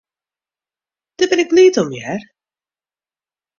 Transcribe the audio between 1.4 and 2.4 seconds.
ik bliid om, hear.